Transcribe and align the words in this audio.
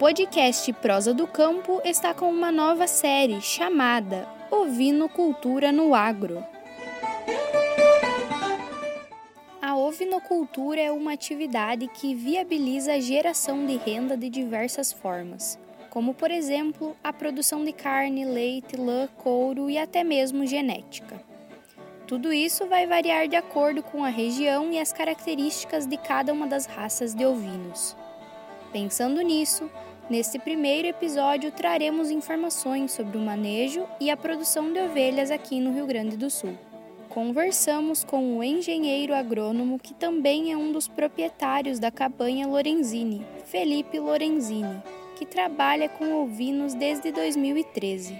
podcast 0.00 0.72
Prosa 0.72 1.12
do 1.12 1.26
Campo 1.26 1.82
está 1.84 2.14
com 2.14 2.30
uma 2.30 2.50
nova 2.50 2.86
série 2.86 3.38
chamada 3.42 4.26
Ovinocultura 4.50 5.70
no 5.70 5.94
Agro. 5.94 6.42
A 9.60 9.76
ovinocultura 9.76 10.80
é 10.80 10.90
uma 10.90 11.12
atividade 11.12 11.86
que 11.86 12.14
viabiliza 12.14 12.94
a 12.94 12.98
geração 12.98 13.66
de 13.66 13.76
renda 13.76 14.16
de 14.16 14.30
diversas 14.30 14.90
formas, 14.90 15.58
como 15.90 16.14
por 16.14 16.30
exemplo 16.30 16.96
a 17.04 17.12
produção 17.12 17.62
de 17.62 17.74
carne, 17.74 18.24
leite, 18.24 18.78
lã, 18.78 19.06
couro 19.18 19.68
e 19.68 19.76
até 19.76 20.02
mesmo 20.02 20.46
genética. 20.46 21.22
Tudo 22.06 22.32
isso 22.32 22.66
vai 22.66 22.86
variar 22.86 23.28
de 23.28 23.36
acordo 23.36 23.82
com 23.82 24.02
a 24.02 24.08
região 24.08 24.72
e 24.72 24.78
as 24.78 24.94
características 24.94 25.86
de 25.86 25.98
cada 25.98 26.32
uma 26.32 26.46
das 26.46 26.64
raças 26.64 27.14
de 27.14 27.26
ovinos. 27.26 27.94
Pensando 28.72 29.20
nisso, 29.20 29.68
neste 30.10 30.40
primeiro 30.40 30.88
episódio 30.88 31.52
traremos 31.52 32.10
informações 32.10 32.90
sobre 32.90 33.16
o 33.16 33.20
manejo 33.20 33.86
e 34.00 34.10
a 34.10 34.16
produção 34.16 34.72
de 34.72 34.80
ovelhas 34.80 35.30
aqui 35.30 35.60
no 35.60 35.72
Rio 35.72 35.86
Grande 35.86 36.16
do 36.16 36.28
Sul. 36.28 36.58
Conversamos 37.08 38.02
com 38.02 38.36
o 38.36 38.42
engenheiro 38.42 39.14
agrônomo 39.14 39.78
que 39.78 39.94
também 39.94 40.52
é 40.52 40.56
um 40.56 40.72
dos 40.72 40.88
proprietários 40.88 41.78
da 41.78 41.90
cabanha 41.90 42.46
Lorenzini, 42.46 43.24
Felipe 43.46 44.00
Lorenzini, 44.00 44.82
que 45.16 45.24
trabalha 45.24 45.88
com 45.88 46.22
ovinos 46.22 46.74
desde 46.74 47.12
2013. 47.12 48.18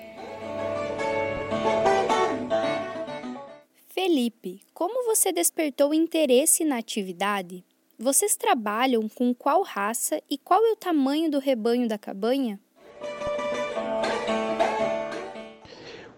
Felipe, 3.89 4.61
como 4.73 5.05
você 5.05 5.33
despertou 5.33 5.93
interesse 5.93 6.65
na 6.65 6.79
atividade? 6.79 7.65
Vocês 8.03 8.35
trabalham 8.35 9.07
com 9.11 9.35
qual 9.35 9.61
raça 9.63 10.23
e 10.31 10.39
qual 10.39 10.65
é 10.65 10.73
o 10.73 10.77
tamanho 10.77 11.31
do 11.31 11.39
rebanho 11.39 11.87
da 11.87 11.99
cabanha? 11.99 12.59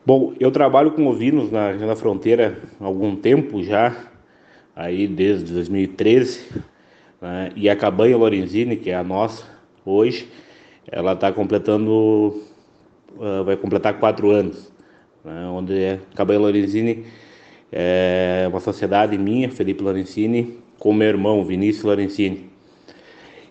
Bom, 0.06 0.32
eu 0.38 0.52
trabalho 0.52 0.92
com 0.92 1.08
ovinos 1.08 1.50
na, 1.50 1.72
na 1.72 1.96
fronteira 1.96 2.62
há 2.80 2.84
algum 2.84 3.16
tempo 3.16 3.64
já, 3.64 3.96
aí 4.76 5.08
desde 5.08 5.52
2013, 5.52 6.50
né? 7.20 7.50
e 7.56 7.68
a 7.68 7.74
cabanha 7.74 8.16
Lorenzini, 8.16 8.76
que 8.76 8.90
é 8.90 8.94
a 8.94 9.02
nossa 9.02 9.44
hoje, 9.84 10.30
ela 10.86 11.14
está 11.14 11.32
completando, 11.32 12.44
uh, 13.16 13.42
vai 13.44 13.56
completar 13.56 13.98
quatro 13.98 14.30
anos, 14.30 14.72
né? 15.24 15.46
onde 15.46 15.84
a 15.84 15.98
cabanha 16.14 16.38
Lorenzini 16.38 17.06
é 17.72 18.46
uma 18.48 18.60
sociedade 18.60 19.18
minha, 19.18 19.50
Felipe 19.50 19.82
Lorenzini, 19.82 20.62
com 20.82 20.92
meu 20.92 21.06
irmão 21.06 21.44
Vinícius 21.44 21.84
Lorenzini. 21.84 22.50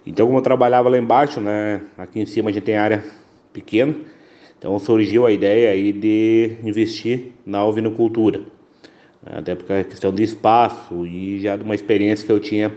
Então, 0.05 0.25
como 0.25 0.39
eu 0.39 0.43
trabalhava 0.43 0.89
lá 0.89 0.97
embaixo, 0.97 1.39
né, 1.39 1.79
aqui 1.97 2.19
em 2.19 2.25
cima 2.25 2.49
a 2.49 2.53
gente 2.53 2.63
tem 2.63 2.75
área 2.75 3.05
pequena, 3.53 3.95
então 4.59 4.77
surgiu 4.77 5.25
a 5.25 5.31
ideia 5.31 5.71
aí 5.71 5.93
de 5.93 6.57
investir 6.61 7.31
na 7.45 7.63
ovinocultura, 7.63 8.39
né, 9.23 9.38
até 9.38 9.55
porque 9.55 9.71
é 9.71 9.81
questão 9.85 10.13
de 10.13 10.23
espaço 10.23 11.07
e 11.07 11.39
já 11.39 11.55
de 11.55 11.63
uma 11.63 11.73
experiência 11.73 12.25
que 12.25 12.33
eu 12.33 12.39
tinha 12.41 12.69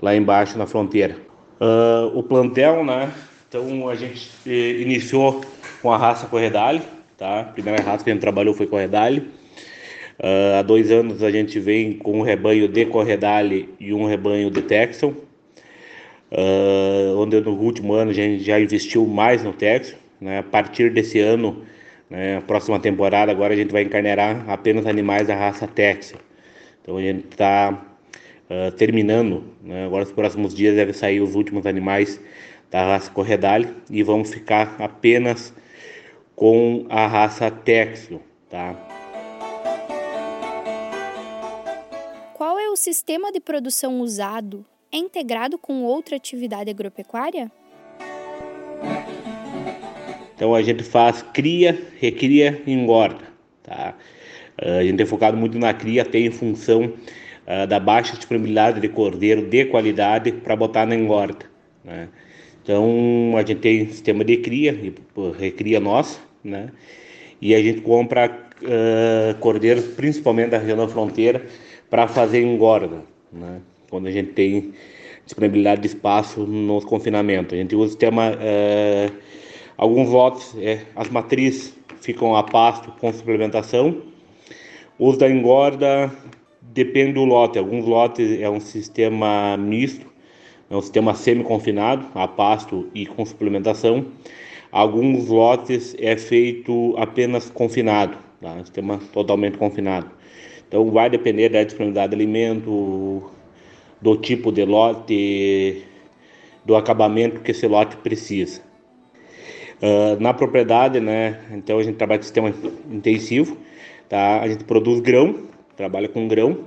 lá 0.00 0.16
embaixo 0.16 0.58
na 0.58 0.66
fronteira. 0.66 1.16
Uh, 1.60 2.18
o 2.18 2.24
plantel, 2.24 2.84
né, 2.84 3.08
então 3.48 3.88
a 3.88 3.94
gente 3.94 4.32
iniciou 4.44 5.42
com 5.80 5.92
a 5.92 5.96
raça 5.96 6.26
Corredale, 6.26 6.82
tá? 7.16 7.42
A 7.42 7.44
primeira 7.44 7.80
raça 7.80 8.02
que 8.02 8.10
a 8.10 8.12
gente 8.12 8.20
trabalhou 8.20 8.52
foi 8.52 8.66
Corredale. 8.66 9.30
Uh, 10.18 10.58
há 10.58 10.62
dois 10.62 10.90
anos 10.90 11.22
a 11.22 11.30
gente 11.30 11.58
vem 11.58 11.94
com 11.94 12.20
um 12.20 12.22
rebanho 12.22 12.68
de 12.68 12.86
Corredale 12.86 13.68
e 13.80 13.92
um 13.92 14.06
rebanho 14.06 14.50
de 14.50 14.62
Texan, 14.62 15.08
uh, 15.08 17.18
onde 17.18 17.40
no 17.40 17.52
último 17.52 17.94
ano 17.94 18.10
a 18.10 18.14
gente 18.14 18.42
já 18.42 18.60
investiu 18.60 19.06
mais 19.06 19.42
no 19.42 19.52
Texan. 19.52 19.96
Né? 20.20 20.38
A 20.38 20.42
partir 20.42 20.92
desse 20.92 21.18
ano, 21.18 21.62
né, 22.08 22.40
próxima 22.46 22.78
temporada, 22.78 23.32
agora 23.32 23.54
a 23.54 23.56
gente 23.56 23.72
vai 23.72 23.82
encarnerar 23.82 24.48
apenas 24.48 24.86
animais 24.86 25.26
da 25.26 25.34
raça 25.34 25.66
Texan. 25.66 26.18
Então 26.82 26.96
a 26.96 27.00
gente 27.00 27.26
está 27.30 27.82
uh, 28.50 28.70
terminando, 28.72 29.44
né? 29.62 29.86
agora 29.86 30.04
nos 30.04 30.12
próximos 30.12 30.54
dias 30.54 30.76
deve 30.76 30.92
sair 30.92 31.20
os 31.20 31.34
últimos 31.34 31.66
animais 31.66 32.20
da 32.70 32.84
raça 32.84 33.10
Corredale 33.10 33.68
e 33.90 34.02
vamos 34.02 34.32
ficar 34.32 34.76
apenas 34.78 35.52
com 36.34 36.86
a 36.88 37.06
raça 37.06 37.50
Texan, 37.50 38.18
tá? 38.48 38.74
O 42.72 42.76
sistema 42.76 43.30
de 43.30 43.38
produção 43.38 44.00
usado 44.00 44.64
é 44.90 44.96
integrado 44.96 45.58
com 45.58 45.82
outra 45.82 46.16
atividade 46.16 46.70
agropecuária? 46.70 47.52
Então 50.34 50.54
a 50.54 50.62
gente 50.62 50.82
faz 50.82 51.22
cria, 51.34 51.78
recria 52.00 52.62
e 52.66 52.72
engorda. 52.72 53.24
Tá? 53.62 53.94
A 54.58 54.82
gente 54.82 55.02
é 55.02 55.06
focado 55.06 55.36
muito 55.36 55.58
na 55.58 55.74
cria, 55.74 56.00
até 56.00 56.18
em 56.18 56.30
função 56.30 56.84
uh, 56.86 57.66
da 57.66 57.78
baixa 57.78 58.16
disponibilidade 58.16 58.80
de 58.80 58.88
cordeiro 58.88 59.42
de 59.42 59.66
qualidade 59.66 60.32
para 60.32 60.56
botar 60.56 60.86
na 60.86 60.94
engorda. 60.94 61.44
Né? 61.84 62.08
Então 62.62 63.34
a 63.36 63.40
gente 63.40 63.60
tem 63.60 63.86
sistema 63.88 64.24
de 64.24 64.38
cria 64.38 64.72
e 64.72 64.94
recria 65.38 65.78
nossa, 65.78 66.18
né? 66.42 66.70
E 67.40 67.54
a 67.54 67.60
gente 67.60 67.80
compra 67.80 68.30
uh, 68.62 69.38
cordeiros, 69.40 69.84
principalmente 69.88 70.50
da 70.50 70.58
região 70.58 70.76
da 70.76 70.88
fronteira, 70.88 71.44
para 71.92 72.08
fazer 72.08 72.40
engorda, 72.40 73.04
né? 73.30 73.60
quando 73.90 74.06
a 74.06 74.10
gente 74.10 74.30
tem 74.30 74.72
disponibilidade 75.26 75.82
de 75.82 75.88
espaço 75.88 76.40
no 76.46 76.80
confinamento. 76.80 77.54
A 77.54 77.58
gente 77.58 77.76
usa 77.76 77.84
o 77.84 77.88
sistema, 77.90 78.32
é, 78.40 79.10
alguns 79.76 80.08
lotes, 80.08 80.56
é, 80.56 80.86
as 80.96 81.10
matrizes 81.10 81.76
ficam 82.00 82.34
a 82.34 82.42
pasto 82.44 82.90
com 82.92 83.12
suplementação. 83.12 84.00
O 84.98 85.08
uso 85.08 85.18
da 85.18 85.28
engorda 85.28 86.10
depende 86.62 87.12
do 87.12 87.26
lote. 87.26 87.58
Alguns 87.58 87.84
lotes 87.84 88.40
é 88.40 88.48
um 88.48 88.58
sistema 88.58 89.58
misto, 89.58 90.06
é 90.70 90.74
um 90.74 90.80
sistema 90.80 91.12
semi-confinado, 91.12 92.06
a 92.14 92.26
pasto 92.26 92.88
e 92.94 93.04
com 93.04 93.22
suplementação. 93.26 94.06
Alguns 94.70 95.28
lotes 95.28 95.94
é 95.98 96.16
feito 96.16 96.94
apenas 96.96 97.50
confinado, 97.50 98.16
tá? 98.40 98.58
sistema 98.60 98.98
totalmente 99.12 99.58
confinado. 99.58 100.10
Então 100.72 100.90
vai 100.90 101.10
depender 101.10 101.50
da 101.50 101.62
disponibilidade 101.62 102.08
de 102.08 102.16
alimento, 102.16 103.30
do 104.00 104.16
tipo 104.16 104.50
de 104.50 104.64
lote, 104.64 105.84
do 106.64 106.74
acabamento 106.74 107.42
que 107.42 107.50
esse 107.50 107.68
lote 107.68 107.94
precisa. 107.98 108.62
Uh, 109.82 110.18
na 110.18 110.32
propriedade, 110.32 110.98
né? 110.98 111.42
Então 111.50 111.78
a 111.78 111.82
gente 111.82 111.96
trabalha 111.96 112.20
com 112.20 112.22
sistema 112.22 112.54
intensivo, 112.90 113.58
tá? 114.08 114.40
A 114.40 114.48
gente 114.48 114.64
produz 114.64 115.00
grão, 115.00 115.46
trabalha 115.76 116.08
com 116.08 116.26
grão 116.26 116.60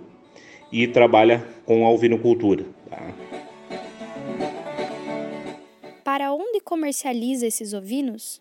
e 0.71 0.85
trabalha 0.85 1.43
com 1.65 1.83
alvinocultura. 1.83 2.63
Tá? 2.87 3.11
Para 6.03 6.31
onde 6.31 6.59
comercializa 6.59 7.47
esses 7.47 7.73
ovinos? 7.73 8.39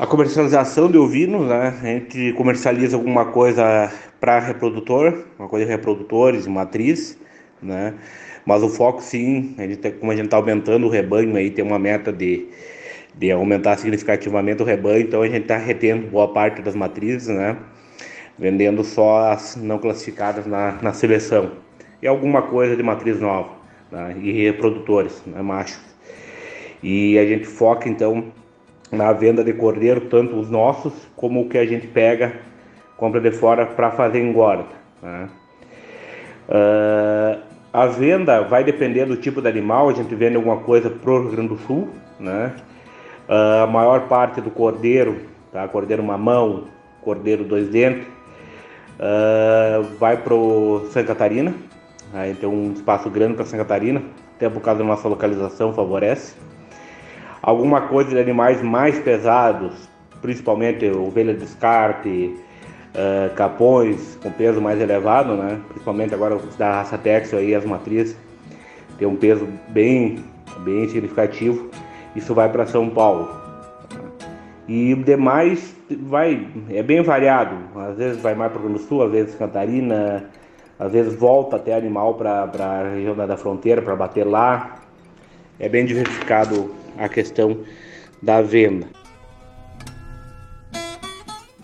A 0.00 0.06
comercialização 0.06 0.90
de 0.90 0.96
ovinos, 0.96 1.46
né? 1.46 1.78
A 1.78 1.86
gente 1.86 2.32
comercializa 2.32 2.96
alguma 2.96 3.26
coisa 3.26 3.92
para 4.18 4.38
reprodutor, 4.38 5.26
uma 5.38 5.46
coisa 5.46 5.66
de 5.66 5.70
reprodutores, 5.70 6.46
matriz, 6.46 7.18
né? 7.62 7.92
Mas 8.46 8.62
o 8.62 8.70
foco 8.70 9.02
sim, 9.02 9.54
a 9.58 9.66
gente, 9.66 9.90
como 9.90 10.10
a 10.10 10.16
gente 10.16 10.24
está 10.24 10.38
aumentando 10.38 10.86
o 10.86 10.88
rebanho 10.88 11.36
aí, 11.36 11.50
tem 11.50 11.62
uma 11.62 11.78
meta 11.78 12.10
de, 12.10 12.48
de 13.14 13.30
aumentar 13.30 13.76
significativamente 13.76 14.62
o 14.62 14.64
rebanho, 14.64 15.02
então 15.02 15.20
a 15.20 15.28
gente 15.28 15.42
está 15.42 15.58
retendo 15.58 16.06
boa 16.06 16.32
parte 16.32 16.62
das 16.62 16.74
matrizes, 16.74 17.28
né? 17.28 17.58
Vendendo 18.38 18.82
só 18.82 19.32
as 19.32 19.54
não 19.56 19.78
classificadas 19.78 20.46
na, 20.46 20.78
na 20.80 20.94
seleção. 20.94 21.52
E 22.00 22.08
alguma 22.08 22.40
coisa 22.40 22.74
de 22.74 22.82
matriz 22.82 23.20
nova, 23.20 23.50
né? 23.92 24.16
E 24.18 24.44
reprodutores, 24.44 25.22
né? 25.26 25.42
machos. 25.42 25.78
E 26.82 27.18
a 27.18 27.26
gente 27.26 27.44
foca 27.44 27.86
então 27.86 28.32
na 28.90 29.12
venda 29.12 29.44
de 29.44 29.52
cordeiro, 29.52 30.02
tanto 30.02 30.36
os 30.36 30.50
nossos 30.50 30.92
como 31.16 31.42
o 31.42 31.48
que 31.48 31.58
a 31.58 31.66
gente 31.66 31.86
pega, 31.86 32.32
compra 32.96 33.20
de 33.20 33.30
fora 33.30 33.64
para 33.66 33.90
fazer 33.92 34.20
engorda. 34.20 34.66
Né? 35.02 35.28
Uh, 36.48 37.40
a 37.72 37.86
venda 37.86 38.42
vai 38.42 38.64
depender 38.64 39.06
do 39.06 39.16
tipo 39.16 39.40
de 39.40 39.48
animal, 39.48 39.88
a 39.88 39.92
gente 39.92 40.12
vende 40.14 40.36
alguma 40.36 40.56
coisa 40.58 40.90
para 40.90 41.10
o 41.10 41.20
Rio 41.20 41.30
Grande 41.30 41.48
do 41.48 41.58
Sul, 41.58 41.88
né? 42.18 42.52
Uh, 43.28 43.62
a 43.62 43.66
maior 43.66 44.08
parte 44.08 44.40
do 44.40 44.50
cordeiro, 44.50 45.20
tá? 45.52 45.68
cordeiro 45.68 46.02
mamão, 46.02 46.64
cordeiro 47.00 47.44
dois 47.44 47.68
dentes, 47.68 48.04
uh, 48.98 49.84
vai 50.00 50.16
para 50.16 50.34
Santa 50.90 51.04
Catarina, 51.04 51.54
aí 52.12 52.34
tem 52.34 52.48
um 52.48 52.72
espaço 52.72 53.08
grande 53.08 53.34
para 53.34 53.44
Santa 53.44 53.58
Catarina, 53.58 54.02
até 54.34 54.48
por 54.48 54.60
causa 54.60 54.80
da 54.80 54.84
nossa 54.84 55.06
localização 55.06 55.72
favorece 55.72 56.34
alguma 57.42 57.82
coisa 57.82 58.10
de 58.10 58.18
animais 58.18 58.62
mais 58.62 58.98
pesados, 58.98 59.88
principalmente 60.20 60.88
ovelha 60.90 61.32
de 61.32 61.40
descarte, 61.40 62.34
uh, 62.94 63.34
capões 63.34 64.18
com 64.22 64.30
peso 64.30 64.60
mais 64.60 64.80
elevado, 64.80 65.34
né? 65.34 65.60
principalmente 65.68 66.14
agora 66.14 66.38
da 66.58 66.76
raça 66.76 66.98
Texel 66.98 67.38
aí, 67.38 67.54
as 67.54 67.64
matrizes, 67.64 68.16
tem 68.98 69.08
um 69.08 69.16
peso 69.16 69.48
bem 69.68 70.22
bem 70.58 70.88
significativo. 70.88 71.70
Isso 72.14 72.34
vai 72.34 72.50
para 72.50 72.66
São 72.66 72.88
Paulo. 72.90 73.30
E 74.68 74.94
demais 74.94 75.74
vai, 76.02 76.46
é 76.68 76.82
bem 76.82 77.02
variado. 77.02 77.56
Às 77.74 77.96
vezes 77.96 78.22
vai 78.22 78.34
mais 78.34 78.52
para 78.52 78.60
o 78.60 78.66
Rio 78.66 78.74
do 78.74 78.78
Sul, 78.80 79.02
às 79.02 79.10
vezes 79.10 79.34
Catarina, 79.34 80.24
às 80.78 80.92
vezes 80.92 81.14
volta 81.14 81.56
até 81.56 81.74
animal 81.74 82.14
para 82.14 82.42
a 82.42 82.94
região 82.94 83.14
da 83.14 83.36
fronteira 83.36 83.82
para 83.82 83.96
bater 83.96 84.26
lá. 84.26 84.76
É 85.58 85.68
bem 85.68 85.84
diversificado 85.84 86.70
a 86.96 87.08
questão 87.08 87.64
da 88.22 88.42
venda. 88.42 88.88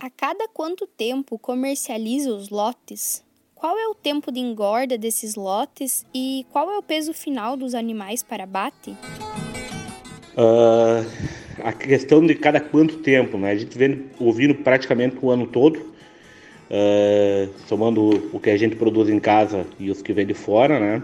A 0.00 0.10
cada 0.10 0.48
quanto 0.48 0.86
tempo 0.86 1.38
comercializa 1.38 2.30
os 2.30 2.48
lotes? 2.48 3.24
Qual 3.54 3.78
é 3.78 3.88
o 3.88 3.94
tempo 3.94 4.30
de 4.30 4.38
engorda 4.38 4.98
desses 4.98 5.34
lotes 5.34 6.04
e 6.14 6.46
qual 6.52 6.70
é 6.70 6.78
o 6.78 6.82
peso 6.82 7.12
final 7.12 7.56
dos 7.56 7.74
animais 7.74 8.22
para 8.22 8.44
abate? 8.44 8.90
Uh, 10.36 11.04
a 11.64 11.72
questão 11.72 12.24
de 12.24 12.34
cada 12.34 12.60
quanto 12.60 12.98
tempo, 12.98 13.38
né? 13.38 13.50
A 13.50 13.56
gente 13.56 13.76
vem 13.76 14.04
ouvindo 14.20 14.54
praticamente 14.54 15.16
o 15.22 15.30
ano 15.30 15.46
todo, 15.46 15.78
uh, 15.78 17.50
somando 17.66 18.30
o 18.32 18.38
que 18.38 18.50
a 18.50 18.56
gente 18.56 18.76
produz 18.76 19.08
em 19.08 19.18
casa 19.18 19.66
e 19.78 19.90
os 19.90 20.02
que 20.02 20.12
vem 20.12 20.26
de 20.26 20.34
fora, 20.34 20.78
né? 20.78 21.02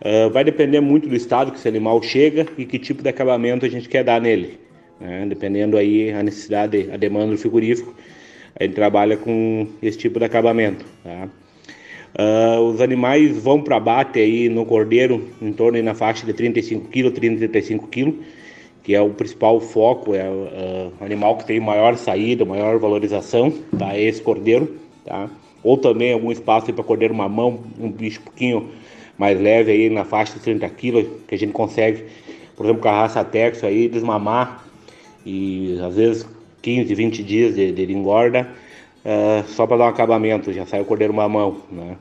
Uh, 0.00 0.30
vai 0.30 0.44
depender 0.44 0.80
muito 0.80 1.08
do 1.08 1.16
estado 1.16 1.50
que 1.50 1.58
esse 1.58 1.68
animal 1.68 2.02
chega 2.02 2.46
e 2.58 2.66
que 2.66 2.78
tipo 2.78 3.02
de 3.02 3.08
acabamento 3.08 3.64
a 3.64 3.68
gente 3.68 3.88
quer 3.88 4.04
dar 4.04 4.20
nele. 4.20 4.58
Né? 5.00 5.24
Dependendo 5.26 5.76
aí 5.76 6.10
a 6.10 6.22
necessidade, 6.22 6.90
a 6.92 6.96
demanda 6.96 7.32
do 7.32 7.38
frigorífico, 7.38 7.94
a 8.58 8.64
gente 8.64 8.74
trabalha 8.74 9.16
com 9.16 9.66
esse 9.82 9.96
tipo 9.96 10.18
de 10.18 10.24
acabamento. 10.26 10.84
Tá? 11.02 11.28
Uh, 12.18 12.60
os 12.62 12.80
animais 12.80 13.36
vão 13.36 13.60
para 13.60 13.76
abate 13.76 14.18
aí 14.18 14.48
no 14.48 14.64
cordeiro 14.64 15.28
em 15.40 15.52
torno 15.52 15.82
na 15.82 15.94
faixa 15.94 16.24
de 16.24 16.32
35 16.32 16.88
kg, 16.88 17.10
30, 17.10 17.38
35 17.38 17.86
kg, 17.88 18.14
que 18.82 18.94
é 18.94 19.00
o 19.00 19.10
principal 19.10 19.60
foco, 19.60 20.14
é 20.14 20.28
o 20.28 20.44
uh, 20.44 20.92
animal 21.04 21.36
que 21.36 21.44
tem 21.44 21.60
maior 21.60 21.96
saída, 21.96 22.44
maior 22.44 22.78
valorização, 22.78 23.50
tá? 23.78 23.94
É 23.94 24.02
esse 24.02 24.22
cordeiro, 24.22 24.76
tá? 25.04 25.28
Ou 25.62 25.76
também 25.76 26.12
algum 26.12 26.32
espaço 26.32 26.72
para 26.72 26.84
cordeiro 26.84 27.14
mamão, 27.14 27.60
um 27.78 27.90
bicho 27.90 28.20
pouquinho 28.22 28.70
mais 29.18 29.40
leve 29.40 29.72
aí 29.72 29.90
na 29.90 30.04
faixa 30.04 30.34
de 30.34 30.40
30 30.40 30.68
kg, 30.68 31.06
que 31.26 31.34
a 31.34 31.38
gente 31.38 31.52
consegue, 31.52 32.04
por 32.54 32.66
exemplo, 32.66 32.82
com 32.82 32.88
a 32.88 33.00
raça 33.00 33.24
Texo 33.24 33.66
aí, 33.66 33.88
desmamar 33.88 34.64
e 35.24 35.78
às 35.82 35.96
vezes 35.96 36.26
15, 36.62 36.94
20 36.94 37.22
dias 37.22 37.54
de, 37.54 37.72
de 37.72 37.92
engorda, 37.92 38.48
uh, 39.04 39.48
só 39.48 39.66
para 39.66 39.78
dar 39.78 39.84
um 39.84 39.88
acabamento, 39.88 40.52
já 40.52 40.66
sai 40.66 40.80
o 40.80 40.84
cordeiro 40.84 41.14
mamão, 41.14 41.62
né? 41.70 41.96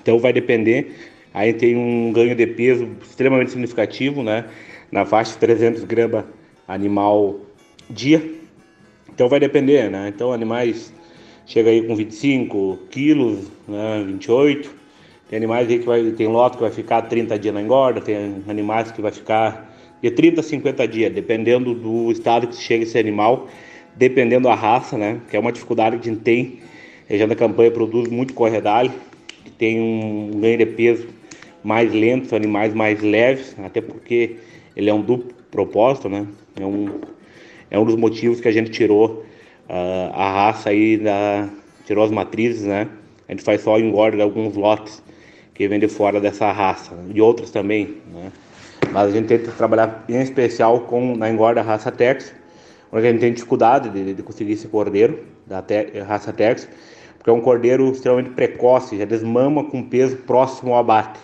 Então 0.00 0.18
vai 0.18 0.32
depender. 0.32 0.94
Aí 1.32 1.52
tem 1.52 1.76
um 1.76 2.12
ganho 2.12 2.34
de 2.34 2.46
peso 2.46 2.88
extremamente 3.02 3.50
significativo, 3.50 4.22
né? 4.22 4.44
Na 4.90 5.04
faixa 5.04 5.32
de 5.32 5.38
300 5.38 5.84
gramas 5.84 6.24
animal 6.68 7.40
dia. 7.90 8.22
Então 9.12 9.28
vai 9.28 9.40
depender, 9.40 9.90
né? 9.90 10.08
Então 10.08 10.32
animais 10.32 10.92
chega 11.46 11.70
aí 11.70 11.82
com 11.86 11.96
25 11.96 12.78
quilos, 12.90 13.50
né? 13.66 14.04
28. 14.06 14.83
Tem 15.28 15.38
animais 15.38 15.66
que 15.66 15.78
vai, 15.78 16.02
tem 16.10 16.26
lote 16.26 16.56
que 16.56 16.62
vai 16.62 16.70
ficar 16.70 17.02
30 17.02 17.38
dias 17.38 17.54
na 17.54 17.62
engorda, 17.62 18.00
tem 18.00 18.42
animais 18.46 18.92
que 18.92 19.00
vai 19.00 19.10
ficar 19.10 19.74
de 20.02 20.10
30 20.10 20.40
a 20.40 20.44
50 20.44 20.86
dias, 20.86 21.12
dependendo 21.12 21.74
do 21.74 22.12
estado 22.12 22.46
que 22.46 22.56
chega 22.56 22.84
esse 22.84 22.98
animal, 22.98 23.48
dependendo 23.96 24.48
da 24.48 24.54
raça, 24.54 24.98
né? 24.98 25.20
Que 25.30 25.36
é 25.36 25.40
uma 25.40 25.50
dificuldade 25.50 25.98
que 25.98 26.08
a 26.08 26.12
gente 26.12 26.22
tem. 26.22 26.58
A 27.08 27.12
região 27.12 27.26
da 27.26 27.34
campanha 27.34 27.70
produz 27.70 28.08
muito 28.10 28.34
corredalho, 28.34 28.92
que 29.44 29.50
tem 29.50 29.80
um 29.80 30.40
ganho 30.40 30.58
de 30.58 30.66
peso 30.66 31.08
mais 31.62 31.90
lento, 31.92 32.28
são 32.28 32.36
animais 32.36 32.74
mais 32.74 33.00
leves, 33.00 33.56
até 33.64 33.80
porque 33.80 34.36
ele 34.76 34.90
é 34.90 34.94
um 34.94 35.00
duplo 35.00 35.32
propósito, 35.50 36.08
né? 36.10 36.26
É 36.60 36.66
um, 36.66 37.00
é 37.70 37.78
um 37.78 37.84
dos 37.86 37.96
motivos 37.96 38.40
que 38.40 38.48
a 38.48 38.52
gente 38.52 38.70
tirou 38.70 39.24
uh, 39.70 40.12
a 40.12 40.30
raça 40.30 40.68
aí, 40.68 40.98
da, 40.98 41.48
tirou 41.86 42.04
as 42.04 42.10
matrizes, 42.10 42.64
né? 42.64 42.88
A 43.26 43.32
gente 43.32 43.42
faz 43.42 43.62
só 43.62 43.78
engorda 43.78 44.22
alguns 44.22 44.54
lotes 44.54 45.02
que 45.54 45.68
vem 45.68 45.78
de 45.78 45.88
fora 45.88 46.20
dessa 46.20 46.50
raça, 46.50 46.92
e 47.14 47.20
outros 47.20 47.50
também, 47.50 47.98
né? 48.12 48.32
Mas 48.92 49.08
a 49.08 49.10
gente 49.10 49.28
tenta 49.28 49.50
trabalhar 49.52 50.04
em 50.08 50.20
especial 50.20 50.80
com 50.80 51.16
na 51.16 51.30
engorda 51.30 51.62
raça 51.62 51.90
Tex, 51.90 52.34
onde 52.92 53.06
a 53.06 53.10
gente 53.10 53.20
tem 53.20 53.32
dificuldade 53.32 53.88
de, 53.88 54.14
de 54.14 54.22
conseguir 54.22 54.52
esse 54.52 54.68
cordeiro 54.68 55.24
da 55.46 55.62
te, 55.62 55.98
raça 56.00 56.32
Tex, 56.32 56.68
porque 57.16 57.30
é 57.30 57.32
um 57.32 57.40
cordeiro 57.40 57.90
extremamente 57.90 58.30
precoce, 58.30 58.98
já 58.98 59.04
desmama 59.04 59.64
com 59.64 59.82
peso 59.82 60.16
próximo 60.18 60.72
ao 60.72 60.80
abate. 60.80 61.20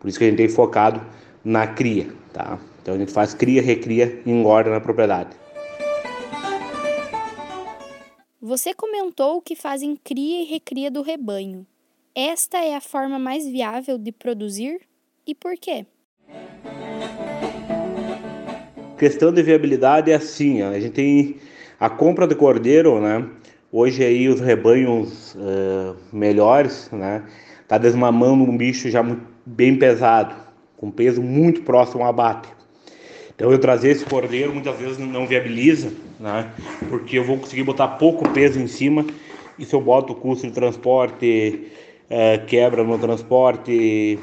Por 0.00 0.08
isso 0.08 0.18
que 0.18 0.24
a 0.24 0.28
gente 0.28 0.36
tem 0.36 0.48
focado 0.48 1.00
na 1.44 1.66
cria, 1.66 2.08
tá? 2.32 2.58
Então 2.82 2.94
a 2.94 2.98
gente 2.98 3.12
faz 3.12 3.34
cria, 3.34 3.62
recria 3.62 4.20
e 4.26 4.30
engorda 4.30 4.70
na 4.70 4.80
propriedade. 4.80 5.30
Você 8.40 8.72
comentou 8.72 9.42
que 9.42 9.56
fazem 9.56 9.96
cria 9.96 10.42
e 10.42 10.44
recria 10.44 10.90
do 10.90 11.02
rebanho. 11.02 11.66
Esta 12.14 12.58
é 12.58 12.74
a 12.74 12.80
forma 12.80 13.18
mais 13.18 13.46
viável 13.46 13.98
de 13.98 14.10
produzir? 14.10 14.80
E 15.26 15.34
por 15.34 15.54
quê? 15.56 15.86
Questão 18.98 19.32
de 19.32 19.42
viabilidade 19.42 20.10
é 20.10 20.14
assim, 20.14 20.62
a 20.62 20.78
gente 20.80 20.92
tem 20.92 21.36
a 21.78 21.88
compra 21.88 22.26
de 22.26 22.34
cordeiro, 22.34 23.00
né? 23.00 23.24
Hoje 23.70 24.04
aí 24.04 24.28
os 24.28 24.40
rebanhos 24.40 25.34
uh, 25.34 25.96
melhores, 26.12 26.90
né? 26.90 27.24
Tá 27.68 27.78
desmamando 27.78 28.44
um 28.44 28.56
bicho 28.56 28.90
já 28.90 29.04
bem 29.44 29.78
pesado, 29.78 30.34
com 30.76 30.90
peso 30.90 31.22
muito 31.22 31.62
próximo 31.62 32.02
ao 32.02 32.08
abate. 32.08 32.48
Então 33.34 33.52
eu 33.52 33.58
trazer 33.60 33.90
esse 33.90 34.04
cordeiro 34.04 34.52
muitas 34.52 34.76
vezes 34.76 34.98
não 34.98 35.26
viabiliza, 35.26 35.92
né? 36.18 36.50
Porque 36.88 37.18
eu 37.18 37.24
vou 37.24 37.38
conseguir 37.38 37.62
botar 37.62 37.86
pouco 37.86 38.28
peso 38.30 38.58
em 38.58 38.66
cima 38.66 39.06
e 39.58 39.64
se 39.64 39.74
eu 39.74 39.80
boto 39.80 40.12
o 40.12 40.16
custo 40.16 40.46
de 40.46 40.52
transporte, 40.52 41.70
uh, 42.10 42.44
quebra 42.46 42.82
no 42.82 42.98
transporte 42.98 44.18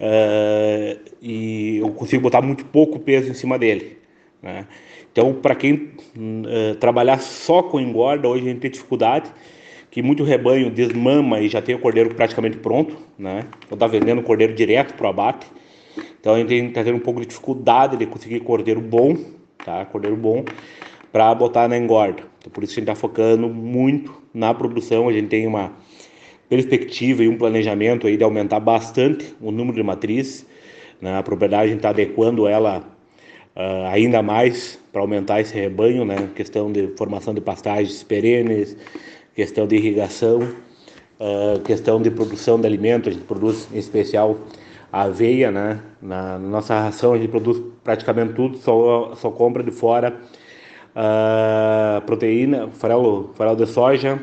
uh, 0.00 1.10
e 1.20 1.78
eu 1.78 1.90
consigo 1.90 2.22
botar 2.22 2.42
muito 2.42 2.64
pouco 2.64 2.98
peso 2.98 3.30
em 3.30 3.34
cima 3.34 3.58
dele, 3.58 3.98
né? 4.42 4.66
Então, 5.10 5.34
para 5.34 5.54
quem 5.54 5.74
uh, 6.16 6.74
trabalhar 6.80 7.20
só 7.20 7.62
com 7.62 7.78
engorda, 7.78 8.26
hoje 8.26 8.46
a 8.46 8.48
gente 8.48 8.60
tem 8.60 8.70
dificuldade, 8.70 9.30
que 9.90 10.02
muito 10.02 10.24
rebanho 10.24 10.70
desmama 10.70 11.38
e 11.40 11.48
já 11.50 11.60
tem 11.60 11.74
o 11.74 11.78
cordeiro 11.78 12.14
praticamente 12.14 12.56
pronto, 12.56 12.96
né? 13.18 13.44
Ou 13.70 13.74
está 13.74 13.86
vendendo 13.86 14.20
o 14.20 14.24
cordeiro 14.24 14.54
direto 14.54 14.94
para 14.94 15.06
o 15.06 15.10
abate. 15.10 15.46
Então, 16.18 16.34
a 16.34 16.38
gente 16.38 16.54
está 16.54 16.82
tendo 16.82 16.96
um 16.96 17.00
pouco 17.00 17.20
de 17.20 17.26
dificuldade 17.26 17.98
de 17.98 18.06
conseguir 18.06 18.40
cordeiro 18.40 18.80
bom, 18.80 19.14
tá? 19.62 19.84
Cordeiro 19.84 20.16
bom, 20.16 20.46
para 21.12 21.34
botar 21.34 21.68
na 21.68 21.76
engorda. 21.76 22.22
Então, 22.38 22.50
por 22.50 22.64
isso 22.64 22.72
a 22.72 22.76
gente 22.76 22.84
está 22.84 22.94
focando 22.94 23.50
muito 23.50 24.14
na 24.32 24.54
produção. 24.54 25.10
A 25.10 25.12
gente 25.12 25.28
tem 25.28 25.46
uma 25.46 25.72
perspectiva 26.52 27.24
e 27.24 27.28
um 27.28 27.38
planejamento 27.38 28.06
aí 28.06 28.14
de 28.14 28.22
aumentar 28.22 28.60
bastante 28.60 29.34
o 29.40 29.50
número 29.50 29.74
de 29.74 29.82
matrizes. 29.82 30.44
Né? 31.00 31.16
A 31.16 31.22
propriedade 31.22 31.72
está 31.72 31.88
adequando 31.88 32.46
ela 32.46 32.80
uh, 33.56 33.86
ainda 33.90 34.22
mais 34.22 34.78
para 34.92 35.00
aumentar 35.00 35.40
esse 35.40 35.54
rebanho, 35.54 36.04
né? 36.04 36.28
Questão 36.34 36.70
de 36.70 36.88
formação 36.88 37.32
de 37.32 37.40
pastagens 37.40 38.02
perenes, 38.02 38.76
questão 39.34 39.66
de 39.66 39.76
irrigação, 39.76 40.40
uh, 40.42 41.58
questão 41.60 42.02
de 42.02 42.10
produção 42.10 42.60
de 42.60 42.66
alimentos. 42.66 43.08
A 43.08 43.12
gente 43.12 43.24
produz 43.24 43.66
em 43.72 43.78
especial 43.78 44.36
aveia, 44.92 45.50
né? 45.50 45.80
Na, 46.02 46.38
nossa 46.38 46.78
ração 46.78 47.14
a 47.14 47.16
gente 47.16 47.30
produz 47.30 47.62
praticamente 47.82 48.34
tudo, 48.34 48.58
só, 48.58 49.14
só 49.14 49.30
compra 49.30 49.62
de 49.62 49.70
fora 49.70 50.20
uh, 50.94 52.02
proteína, 52.02 52.68
farelo, 52.72 53.30
farelo 53.36 53.56
de 53.56 53.66
soja 53.66 54.20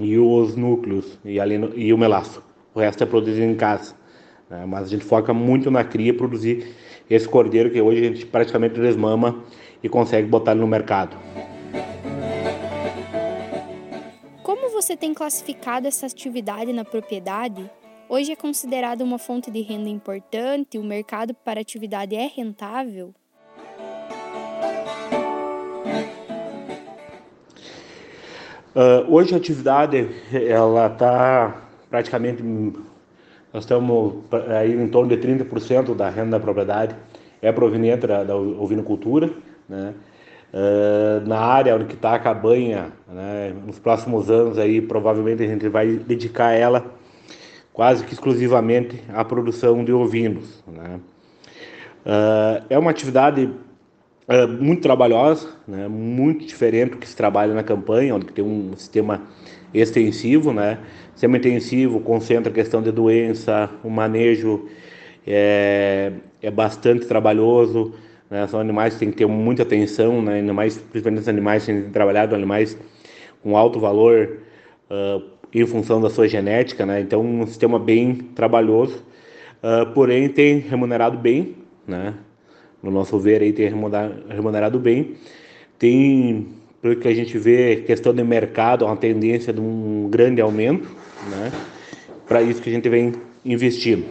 e 0.00 0.18
os 0.18 0.56
núcleos 0.56 1.18
e, 1.24 1.38
no, 1.58 1.78
e 1.78 1.92
o 1.92 1.98
melaço. 1.98 2.42
O 2.74 2.80
resto 2.80 3.04
é 3.04 3.06
produzido 3.06 3.44
em 3.44 3.54
casa. 3.54 3.94
Né? 4.48 4.64
Mas 4.66 4.84
a 4.84 4.86
gente 4.86 5.04
foca 5.04 5.32
muito 5.34 5.70
na 5.70 5.84
cria, 5.84 6.14
produzir 6.14 6.74
esse 7.08 7.28
cordeiro 7.28 7.70
que 7.70 7.80
hoje 7.80 8.00
a 8.00 8.04
gente 8.08 8.26
praticamente 8.26 8.80
desmama 8.80 9.44
e 9.82 9.88
consegue 9.88 10.26
botar 10.26 10.52
ele 10.52 10.60
no 10.60 10.66
mercado. 10.66 11.16
Como 14.42 14.70
você 14.70 14.96
tem 14.96 15.12
classificado 15.12 15.86
essa 15.86 16.06
atividade 16.06 16.72
na 16.72 16.84
propriedade? 16.84 17.70
Hoje 18.08 18.32
é 18.32 18.36
considerada 18.36 19.04
uma 19.04 19.18
fonte 19.18 19.50
de 19.50 19.60
renda 19.60 19.88
importante? 19.88 20.78
O 20.78 20.82
mercado 20.82 21.34
para 21.34 21.60
a 21.60 21.62
atividade 21.62 22.16
é 22.16 22.26
rentável? 22.26 23.14
Uh, 28.74 29.12
hoje 29.12 29.34
a 29.34 29.36
atividade 29.36 30.08
ela 30.32 30.86
está 30.86 31.56
praticamente 31.90 32.40
nós 33.52 33.64
estamos 33.64 34.22
aí 34.60 34.72
em 34.72 34.86
torno 34.86 35.08
de 35.08 35.16
30% 35.16 35.92
da 35.96 36.08
renda 36.08 36.38
da 36.38 36.40
propriedade 36.40 36.94
é 37.42 37.50
proveniente 37.50 38.06
da, 38.06 38.22
da 38.22 38.36
ovinocultura, 38.36 39.30
né? 39.68 39.92
Uh, 40.52 41.26
na 41.26 41.38
área 41.38 41.74
onde 41.74 41.94
está 41.94 42.14
a 42.14 42.18
cabanha, 42.18 42.92
né? 43.08 43.54
nos 43.66 43.78
próximos 43.78 44.30
anos 44.30 44.58
aí 44.58 44.80
provavelmente 44.80 45.42
a 45.42 45.46
gente 45.46 45.68
vai 45.68 45.96
dedicar 45.96 46.52
ela 46.52 46.84
quase 47.72 48.04
que 48.04 48.12
exclusivamente 48.12 49.02
à 49.12 49.24
produção 49.24 49.84
de 49.84 49.92
ovinos, 49.92 50.62
né? 50.66 51.00
Uh, 52.06 52.64
é 52.70 52.78
uma 52.78 52.92
atividade 52.92 53.50
uh, 54.30 54.48
muito 54.48 54.82
trabalhosa, 54.82 55.48
né, 55.66 55.88
muito 55.88 56.46
diferente 56.46 56.92
do 56.92 56.96
que 56.98 57.08
se 57.08 57.16
trabalha 57.16 57.52
na 57.52 57.62
campanha, 57.62 58.14
onde 58.14 58.26
tem 58.26 58.44
um 58.44 58.76
sistema 58.76 59.22
extensivo, 59.74 60.52
né? 60.52 60.78
Sistema 61.12 61.36
intensivo 61.36 62.00
concentra 62.00 62.50
a 62.50 62.54
questão 62.54 62.82
de 62.82 62.90
doença, 62.90 63.70
o 63.84 63.90
manejo 63.90 64.68
é, 65.26 66.12
é 66.42 66.50
bastante 66.50 67.06
trabalhoso, 67.06 67.94
né? 68.30 68.46
São 68.46 68.60
animais 68.60 68.94
que 68.94 69.00
tem 69.00 69.10
que 69.10 69.16
ter 69.16 69.26
muita 69.26 69.62
atenção, 69.62 70.22
né? 70.22 70.34
Ainda 70.34 70.52
mais, 70.52 70.78
principalmente 70.78 71.22
os 71.22 71.28
animais 71.28 71.64
que 71.66 71.72
têm 71.72 71.90
trabalhado, 71.90 72.34
animais 72.34 72.76
com 73.42 73.56
alto 73.56 73.78
valor 73.78 74.38
uh, 74.90 75.22
em 75.52 75.66
função 75.66 76.00
da 76.00 76.10
sua 76.10 76.28
genética, 76.28 76.86
né? 76.86 77.00
Então, 77.00 77.20
um 77.20 77.46
sistema 77.46 77.78
bem 77.78 78.14
trabalhoso, 78.14 79.04
uh, 79.62 79.92
porém 79.92 80.28
tem 80.28 80.58
remunerado 80.58 81.18
bem, 81.18 81.56
né? 81.86 82.14
No 82.82 82.90
nosso 82.90 83.18
ver 83.18 83.42
aí 83.42 83.52
tem 83.52 83.68
remunerado 84.28 84.78
bem, 84.78 85.16
tem 85.78 86.48
pelo 86.80 86.96
que 86.96 87.08
a 87.08 87.14
gente 87.14 87.36
vê 87.36 87.82
questão 87.86 88.14
de 88.14 88.22
mercado, 88.24 88.86
uma 88.86 88.96
tendência 88.96 89.52
de 89.52 89.60
um 89.60 90.08
grande 90.08 90.40
aumento, 90.40 90.88
né? 91.28 91.52
Para 92.26 92.42
isso 92.42 92.62
que 92.62 92.70
a 92.70 92.72
gente 92.72 92.88
vem 92.88 93.12
investindo. 93.44 94.06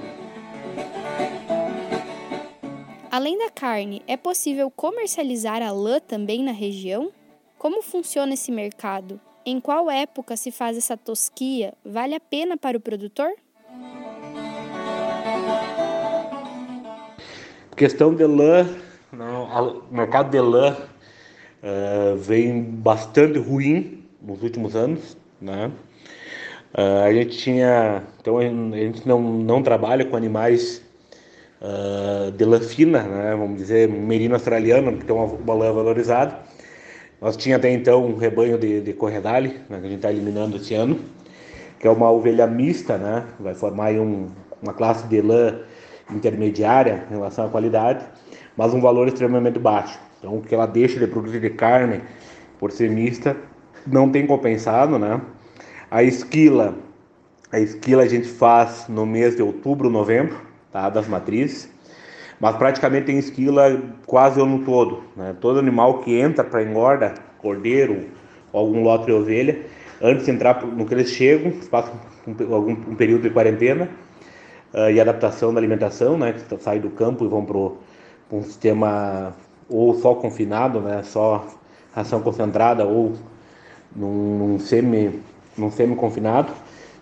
Além 3.12 3.40
da 3.40 3.50
carne, 3.50 4.04
é 4.08 4.16
possível 4.16 4.70
comercializar 4.70 5.64
a 5.64 5.72
lã 5.72 6.00
também 6.00 6.44
na 6.44 6.52
região? 6.52 7.12
Como 7.58 7.82
funciona 7.82 8.36
esse 8.36 8.52
mercado? 8.52 9.20
Em 9.46 9.60
qual 9.60 9.90
época 9.90 10.38
se 10.38 10.52
faz 10.52 10.78
essa 10.78 10.96
tosquia? 10.96 11.74
Vale 11.84 12.14
a 12.14 12.20
pena 12.20 12.56
para 12.56 12.78
o 12.78 12.80
produtor? 12.80 13.32
Questão 17.80 18.14
de 18.14 18.26
lã, 18.26 18.68
o 19.14 19.96
mercado 19.96 20.30
de 20.30 20.40
lã 20.42 20.76
uh, 21.64 22.18
vem 22.18 22.62
bastante 22.62 23.40
ruim 23.40 24.04
nos 24.22 24.44
últimos 24.44 24.76
anos, 24.76 25.16
né? 25.40 25.72
Uh, 26.78 27.06
a 27.06 27.14
gente 27.14 27.38
tinha, 27.38 28.04
então 28.20 28.38
a 28.38 28.44
gente 28.44 29.08
não, 29.08 29.22
não 29.22 29.64
trabalha 29.64 30.04
com 30.04 30.18
animais 30.18 30.82
uh, 31.62 32.30
de 32.34 32.44
lã 32.44 32.60
fina, 32.60 33.04
né? 33.04 33.34
Vamos 33.34 33.56
dizer, 33.56 33.88
merino 33.88 34.34
australiano, 34.34 34.98
que 34.98 35.06
tem 35.06 35.16
uma, 35.16 35.24
uma 35.24 35.54
lã 35.54 35.72
valorizada. 35.72 36.38
Nós 37.22 37.38
tinha 37.38 37.56
até 37.56 37.72
então 37.72 38.06
um 38.06 38.18
rebanho 38.18 38.58
de, 38.58 38.82
de 38.82 38.92
corredale, 38.92 39.58
né, 39.70 39.80
que 39.80 39.86
a 39.86 39.90
gente 39.90 39.96
está 39.96 40.12
eliminando 40.12 40.58
esse 40.58 40.74
ano, 40.74 41.00
que 41.80 41.88
é 41.88 41.90
uma 41.90 42.12
ovelha 42.12 42.46
mista, 42.46 42.98
né? 42.98 43.26
Vai 43.40 43.56
formar 43.56 43.94
um, 43.94 44.28
uma 44.62 44.74
classe 44.74 45.08
de 45.08 45.22
lã 45.22 45.62
intermediária 46.12 47.06
em 47.10 47.16
relação 47.16 47.46
à 47.46 47.50
qualidade, 47.50 48.06
mas 48.56 48.74
um 48.74 48.82
valor 48.82 49.08
extremamente 49.08 49.60
baixo. 49.60 50.00
Então, 50.20 50.38
o 50.38 50.42
que 50.42 50.54
ela 50.54 50.66
deixa 50.66 51.00
de 51.00 51.08
produzir 51.08 51.40
de 51.40 51.50
carne 51.50 52.02
por 52.60 52.72
ser 52.72 52.90
mista 52.90 53.36
não 53.88 54.10
tem 54.10 54.28
compensado, 54.28 55.00
né? 55.00 55.22
A 55.90 56.04
esquila, 56.04 56.76
a 57.52 57.60
esquila 57.60 58.04
a 58.04 58.08
gente 58.08 58.28
faz 58.28 58.86
no 58.90 59.06
mês 59.06 59.36
de 59.36 59.42
outubro, 59.42 59.90
novembro, 59.90 60.38
tá? 60.72 60.90
Das 60.90 61.08
matrizes, 61.08 61.70
mas 62.40 62.56
praticamente 62.58 63.08
tem 63.08 63.18
esquila 63.18 63.82
quase 64.06 64.40
o 64.40 64.44
ano 64.44 64.64
todo, 64.66 65.04
né? 65.16 65.36
Todo 65.40 65.60
animal 65.60 66.00
que 66.00 66.20
entra 66.20 66.44
para 66.44 66.64
engorda, 66.64 67.14
cordeiro 67.40 68.06
algum 68.54 68.84
lote 68.84 69.06
de 69.06 69.12
ovelha, 69.12 69.60
antes 70.02 70.26
de 70.26 70.32
entrar 70.32 70.66
no 70.66 70.86
que 70.86 70.94
eles 70.94 71.10
chegam, 71.10 71.52
passam 71.70 71.94
um, 72.28 72.54
algum 72.54 72.72
um 72.72 72.96
período 72.96 73.24
de 73.24 73.30
quarentena 73.30 73.90
uh, 74.74 74.90
e 74.92 75.00
adaptação 75.00 75.54
da 75.54 75.60
alimentação, 75.60 76.18
né? 76.18 76.34
Que 76.34 76.64
saem 76.64 76.82
do 76.82 76.90
campo 76.90 77.26
e 77.26 77.28
vão 77.28 77.46
para 77.46 77.58
um 78.38 78.44
sistema 78.44 79.36
ou 79.70 79.94
só 79.96 80.16
confinado, 80.16 80.80
né, 80.80 81.04
só 81.04 81.46
ração 81.94 82.22
concentrada 82.22 82.86
ou 82.86 83.14
num, 83.96 84.38
num 84.38 84.60
semi 84.60 85.22
num 85.58 85.70
semi 85.70 85.96
confinado, 85.96 86.54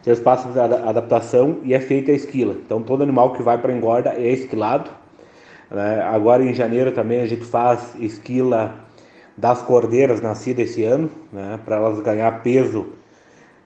eles 0.06 0.20
passam 0.20 0.52
a 0.60 0.90
adaptação 0.90 1.60
e 1.64 1.74
é 1.74 1.80
feita 1.80 2.12
a 2.12 2.16
esquila. 2.16 2.56
Então 2.66 2.82
todo 2.82 3.04
animal 3.04 3.34
que 3.34 3.44
vai 3.44 3.58
para 3.58 3.74
engorda 3.74 4.14
é 4.16 4.32
esquilado. 4.32 4.90
Né? 5.70 6.02
Agora 6.02 6.44
em 6.44 6.54
janeiro 6.54 6.92
também 6.92 7.22
a 7.22 7.28
gente 7.28 7.44
faz 7.44 7.94
esquila 8.00 8.74
das 9.38 9.62
cordeiras 9.62 10.22
nascidas 10.22 10.70
esse 10.70 10.84
ano, 10.84 11.12
né? 11.32 11.60
para 11.64 11.76
elas 11.76 12.00
ganhar 12.00 12.42
peso 12.42 12.80
uh, 12.80 12.94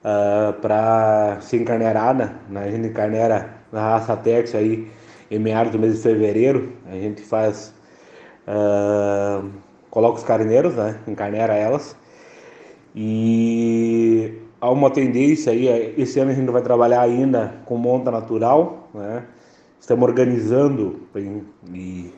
ah, 0.04 0.54
para 0.60 1.40
ser 1.40 1.62
encarneirada. 1.62 2.34
Né? 2.48 2.64
A 2.64 2.70
gente 2.70 2.88
encarneira 2.88 3.61
na 3.72 3.80
raça 3.80 4.16
Tex 4.16 4.54
aí 4.54 4.88
em 5.30 5.38
meados 5.38 5.72
do 5.72 5.78
mês 5.78 5.96
de 5.96 6.02
fevereiro. 6.02 6.72
A 6.86 6.94
gente 6.94 7.22
faz 7.22 7.74
Uh, 8.46 9.48
coloca 9.90 10.18
os 10.18 10.24
carneiros, 10.24 10.74
né? 10.74 10.98
Encarnera 11.06 11.54
elas. 11.54 11.96
E 12.94 14.34
há 14.60 14.70
uma 14.70 14.90
tendência 14.90 15.52
aí, 15.52 15.94
esse 15.96 16.18
ano 16.20 16.30
a 16.30 16.34
gente 16.34 16.50
vai 16.50 16.62
trabalhar 16.62 17.00
ainda 17.00 17.54
com 17.64 17.76
monta 17.76 18.10
natural, 18.10 18.88
né? 18.92 19.24
Estamos 19.80 20.08
organizando 20.08 21.00
e 21.74 22.12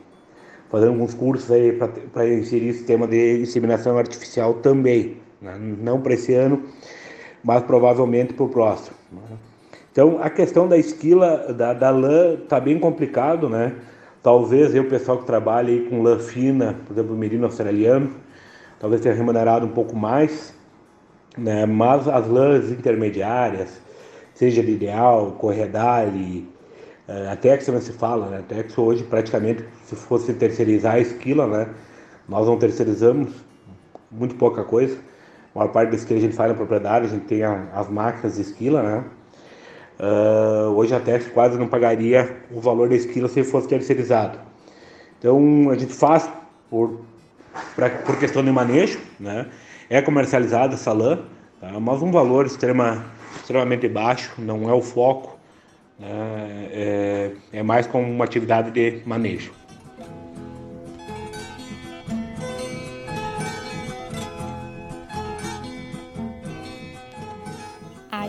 fazendo 0.69 0.89
alguns 0.89 1.13
cursos 1.13 1.49
aí 1.51 1.71
para 2.13 2.27
inserir 2.27 2.69
esse 2.69 2.83
tema 2.83 3.07
de 3.07 3.41
inseminação 3.41 3.97
artificial 3.97 4.55
também, 4.55 5.17
né? 5.41 5.57
não 5.57 5.99
para 5.99 6.13
esse 6.13 6.33
ano, 6.35 6.61
mas 7.43 7.63
provavelmente 7.63 8.33
para 8.33 8.45
o 8.45 8.49
próximo. 8.49 8.95
Né? 9.11 9.37
Então 9.95 10.19
a 10.21 10.29
questão 10.29 10.67
da 10.67 10.77
esquila 10.77 11.53
da, 11.53 11.73
da 11.73 11.89
lã 11.89 12.33
está 12.33 12.59
bem 12.59 12.77
complicado, 12.77 13.47
né? 13.47 13.73
Talvez 14.21 14.75
eu, 14.75 14.89
pessoal 14.89 15.19
que 15.19 15.25
trabalha 15.25 15.69
aí 15.69 15.87
com 15.89 16.01
lã 16.01 16.19
fina, 16.19 16.75
por 16.85 16.91
exemplo, 16.91 17.15
merino 17.15 17.45
australiano, 17.45 18.11
talvez 18.77 18.99
tenha 18.99 19.15
remunerado 19.15 19.65
um 19.65 19.69
pouco 19.69 19.95
mais, 19.95 20.53
né? 21.37 21.65
mas 21.65 22.09
as 22.09 22.27
lãs 22.27 22.71
intermediárias, 22.71 23.81
seja 24.33 24.61
de 24.61 24.71
ideal, 24.71 25.31
corredale, 25.39 26.45
eh, 27.07 27.57
que 27.57 27.63
se 27.63 27.93
fala, 27.93 28.25
né? 28.27 28.39
até 28.39 28.63
que 28.63 28.77
hoje 28.77 29.01
praticamente, 29.05 29.63
se 29.85 29.95
fosse 29.95 30.33
terceirizar 30.33 30.95
a 30.95 30.99
esquila, 30.99 31.47
né? 31.47 31.69
nós 32.27 32.45
não 32.45 32.57
terceirizamos 32.57 33.31
muito 34.11 34.35
pouca 34.35 34.61
coisa, 34.61 34.97
a 35.53 35.59
maior 35.59 35.71
parte 35.71 35.91
da 35.91 35.95
esquila 35.95 36.19
a 36.19 36.21
gente 36.21 36.35
faz 36.35 36.51
na 36.51 36.57
propriedade, 36.57 37.05
a 37.05 37.09
gente 37.09 37.27
tem 37.27 37.45
as 37.45 37.87
máquinas 37.87 38.35
de 38.35 38.41
esquila, 38.41 38.83
né? 38.83 39.05
Uh, 39.99 40.71
hoje 40.75 40.93
até 40.93 41.19
quase 41.19 41.57
não 41.57 41.67
pagaria 41.67 42.37
o 42.51 42.59
valor 42.59 42.89
da 42.89 42.95
esquila 42.95 43.29
se 43.29 43.43
fosse 43.43 43.67
terceirizado. 43.67 44.37
Então 45.17 45.69
a 45.69 45.77
gente 45.77 45.93
faz 45.93 46.29
por, 46.69 47.01
pra, 47.75 47.89
por 47.89 48.17
questão 48.17 48.43
de 48.43 48.51
manejo, 48.51 48.99
né? 49.19 49.47
é 49.89 50.01
comercializada 50.01 50.73
essa 50.73 50.91
lã, 50.91 51.19
tá? 51.61 51.79
mas 51.79 52.01
um 52.01 52.11
valor 52.11 52.45
extrema, 52.45 53.05
extremamente 53.37 53.87
baixo, 53.87 54.33
não 54.37 54.69
é 54.69 54.73
o 54.73 54.81
foco, 54.81 55.37
né? 55.99 56.67
é, 56.71 57.31
é 57.53 57.63
mais 57.63 57.87
como 57.87 58.05
uma 58.09 58.25
atividade 58.25 58.71
de 58.71 59.01
manejo. 59.05 59.53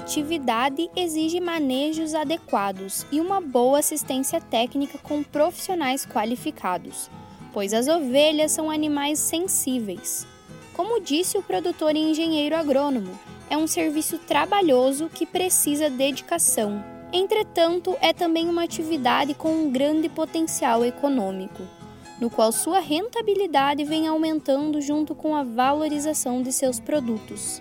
Atividade 0.06 0.88
exige 0.94 1.40
manejos 1.40 2.14
adequados 2.14 3.04
e 3.10 3.20
uma 3.20 3.40
boa 3.40 3.80
assistência 3.80 4.40
técnica 4.40 4.98
com 4.98 5.20
profissionais 5.20 6.06
qualificados, 6.06 7.10
pois 7.52 7.74
as 7.74 7.88
ovelhas 7.88 8.52
são 8.52 8.70
animais 8.70 9.18
sensíveis. 9.18 10.24
Como 10.72 11.00
disse 11.00 11.36
o 11.36 11.42
produtor 11.42 11.96
e 11.96 11.98
engenheiro 11.98 12.54
agrônomo, 12.54 13.18
é 13.50 13.56
um 13.56 13.66
serviço 13.66 14.16
trabalhoso 14.16 15.10
que 15.12 15.26
precisa 15.26 15.90
dedicação. 15.90 16.84
Entretanto, 17.12 17.96
é 18.00 18.12
também 18.12 18.48
uma 18.48 18.62
atividade 18.62 19.34
com 19.34 19.50
um 19.50 19.72
grande 19.72 20.08
potencial 20.08 20.84
econômico, 20.84 21.64
no 22.20 22.30
qual 22.30 22.52
sua 22.52 22.78
rentabilidade 22.78 23.82
vem 23.82 24.06
aumentando 24.06 24.80
junto 24.80 25.16
com 25.16 25.34
a 25.34 25.42
valorização 25.42 26.42
de 26.42 26.52
seus 26.52 26.78
produtos. 26.78 27.60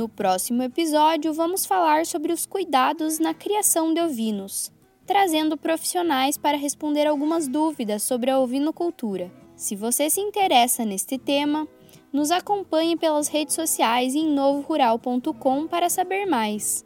No 0.00 0.08
próximo 0.08 0.62
episódio, 0.62 1.30
vamos 1.34 1.66
falar 1.66 2.06
sobre 2.06 2.32
os 2.32 2.46
cuidados 2.46 3.18
na 3.18 3.34
criação 3.34 3.92
de 3.92 4.00
ovinos, 4.00 4.72
trazendo 5.06 5.58
profissionais 5.58 6.38
para 6.38 6.56
responder 6.56 7.06
algumas 7.06 7.46
dúvidas 7.46 8.02
sobre 8.02 8.30
a 8.30 8.40
ovinocultura. 8.40 9.30
Se 9.54 9.76
você 9.76 10.08
se 10.08 10.18
interessa 10.18 10.86
neste 10.86 11.18
tema, 11.18 11.68
nos 12.10 12.30
acompanhe 12.30 12.96
pelas 12.96 13.28
redes 13.28 13.54
sociais 13.54 14.14
em 14.14 14.26
novorural.com 14.26 15.66
para 15.66 15.90
saber 15.90 16.24
mais. 16.24 16.82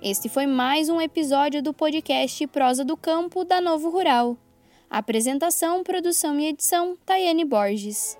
Este 0.00 0.28
foi 0.28 0.46
mais 0.46 0.88
um 0.88 1.00
episódio 1.00 1.60
do 1.60 1.74
podcast 1.74 2.46
Prosa 2.46 2.84
do 2.84 2.96
Campo 2.96 3.44
da 3.44 3.60
Novo 3.60 3.90
Rural. 3.90 4.36
Apresentação, 4.88 5.82
produção 5.82 6.38
e 6.38 6.46
edição: 6.46 6.96
Tayane 7.04 7.44
Borges. 7.44 8.16